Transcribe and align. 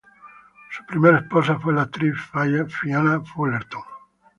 Su 0.71 0.83
primera 0.87 1.19
esposa 1.19 1.59
fue 1.59 1.75
la 1.75 1.83
actriz 1.83 2.15
Fiona 2.81 3.21
Fullerton. 3.21 3.83